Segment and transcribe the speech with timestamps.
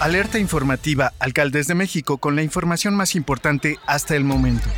[0.00, 4.68] Alerta informativa Alcaldes de México con la información más importante hasta el momento.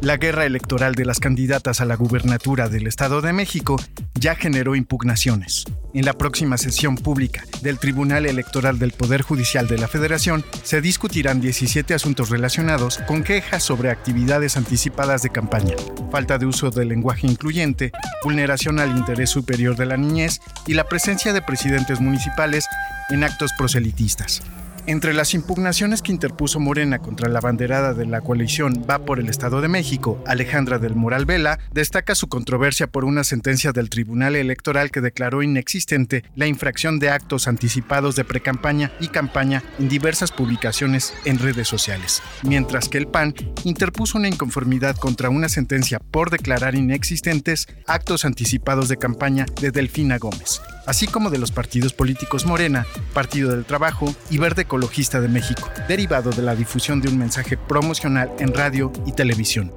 [0.00, 3.76] La guerra electoral de las candidatas a la gubernatura del Estado de México
[4.14, 5.64] ya generó impugnaciones.
[5.92, 10.80] En la próxima sesión pública del Tribunal Electoral del Poder Judicial de la Federación se
[10.80, 15.76] discutirán 17 asuntos relacionados con quejas sobre actividades anticipadas de campaña,
[16.10, 17.92] falta de uso del lenguaje incluyente,
[18.24, 22.66] vulneración al interés superior de la niñez y la presencia de presidentes municipales
[23.12, 24.42] en actos proselitistas.
[24.86, 29.28] Entre las impugnaciones que interpuso Morena contra la banderada de la coalición Va por el
[29.28, 34.34] Estado de México, Alejandra del Moral Vela, destaca su controversia por una sentencia del Tribunal
[34.34, 40.32] Electoral que declaró inexistente la infracción de actos anticipados de precampaña y campaña en diversas
[40.32, 46.30] publicaciones en redes sociales, mientras que el PAN interpuso una inconformidad contra una sentencia por
[46.30, 52.46] declarar inexistentes actos anticipados de campaña de Delfina Gómez así como de los partidos políticos
[52.46, 57.18] Morena, Partido del Trabajo y Verde Ecologista de México, derivado de la difusión de un
[57.18, 59.70] mensaje promocional en radio y televisión.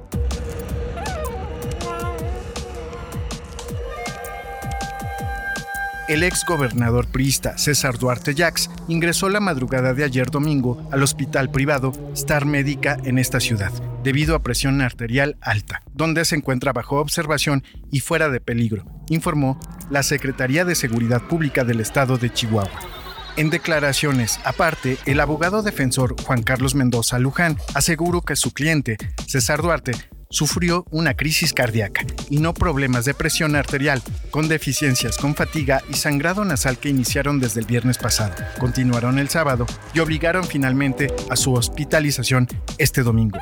[6.08, 11.50] El ex gobernador priista César Duarte Jax ingresó la madrugada de ayer domingo al hospital
[11.50, 17.00] privado Star Médica en esta ciudad, debido a presión arterial alta, donde se encuentra bajo
[17.00, 23.05] observación y fuera de peligro, informó la Secretaría de Seguridad Pública del Estado de Chihuahua.
[23.36, 29.60] En declaraciones aparte, el abogado defensor Juan Carlos Mendoza Luján aseguró que su cliente, César
[29.60, 29.92] Duarte,
[30.30, 35.94] sufrió una crisis cardíaca y no problemas de presión arterial, con deficiencias con fatiga y
[35.94, 38.34] sangrado nasal que iniciaron desde el viernes pasado.
[38.58, 42.48] Continuaron el sábado y obligaron finalmente a su hospitalización
[42.78, 43.38] este domingo.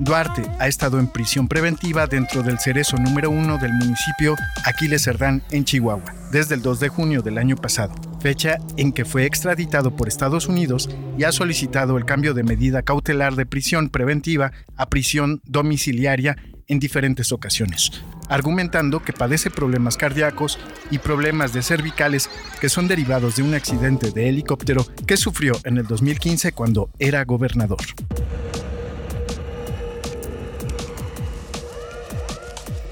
[0.00, 5.42] Duarte ha estado en prisión preventiva dentro del cerezo número uno del municipio Aquiles Cerdán
[5.50, 9.94] en Chihuahua desde el 2 de junio del año pasado, fecha en que fue extraditado
[9.94, 14.88] por Estados Unidos y ha solicitado el cambio de medida cautelar de prisión preventiva a
[14.88, 16.34] prisión domiciliaria
[16.66, 17.90] en diferentes ocasiones,
[18.30, 20.58] argumentando que padece problemas cardíacos
[20.90, 22.30] y problemas de cervicales
[22.62, 27.22] que son derivados de un accidente de helicóptero que sufrió en el 2015 cuando era
[27.26, 27.82] gobernador.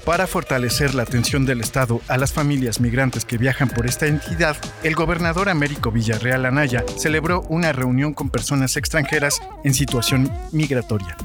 [0.05, 4.57] Para fortalecer la atención del Estado a las familias migrantes que viajan por esta entidad,
[4.83, 11.15] el gobernador Américo Villarreal Anaya celebró una reunión con personas extranjeras en situación migratoria,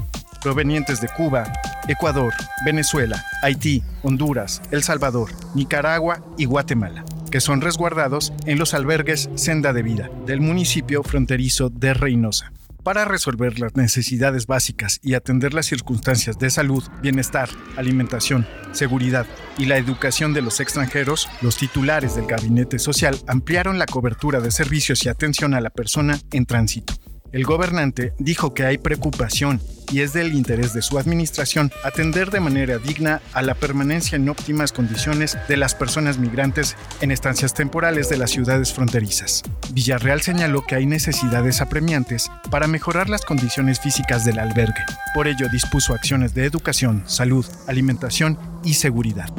[0.41, 1.51] provenientes de Cuba,
[1.89, 2.33] Ecuador,
[2.65, 9.71] Venezuela, Haití, Honduras, El Salvador, Nicaragua y Guatemala que son resguardados en los albergues Senda
[9.71, 12.51] de Vida del municipio fronterizo de Reynosa
[12.83, 19.25] para resolver las necesidades básicas y atender las circunstancias de salud, bienestar, alimentación, seguridad
[19.57, 24.51] y la educación de los extranjeros, los titulares del Gabinete Social ampliaron la cobertura de
[24.51, 26.93] servicios y atención a la persona en tránsito.
[27.31, 29.61] El gobernante dijo que hay preocupación
[29.91, 34.29] y es del interés de su administración atender de manera digna a la permanencia en
[34.29, 39.43] óptimas condiciones de las personas migrantes en estancias temporales de las ciudades fronterizas.
[39.71, 44.83] Villarreal señaló que hay necesidades apremiantes para mejorar las condiciones físicas del albergue.
[45.13, 49.29] Por ello dispuso acciones de educación, salud, alimentación y seguridad.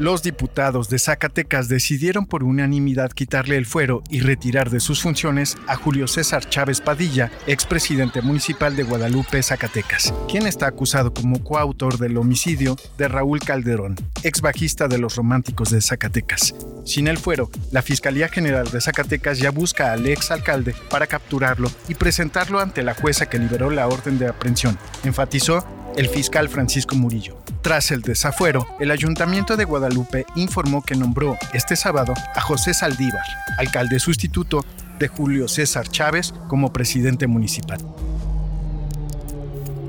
[0.00, 5.58] Los diputados de Zacatecas decidieron por unanimidad quitarle el fuero y retirar de sus funciones
[5.66, 11.98] a Julio César Chávez Padilla, expresidente municipal de Guadalupe, Zacatecas, quien está acusado como coautor
[11.98, 16.54] del homicidio de Raúl Calderón, ex bajista de los Románticos de Zacatecas.
[16.86, 21.70] Sin el fuero, la Fiscalía General de Zacatecas ya busca al ex alcalde para capturarlo
[21.88, 25.62] y presentarlo ante la jueza que liberó la orden de aprehensión, enfatizó
[25.96, 27.36] el fiscal Francisco Murillo.
[27.62, 33.24] Tras el desafuero, el Ayuntamiento de Guadalupe informó que nombró este sábado a José Saldívar,
[33.58, 34.64] alcalde sustituto
[34.98, 37.78] de Julio César Chávez, como presidente municipal.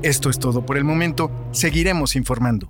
[0.02, 2.68] Esto es todo por el momento, seguiremos informando.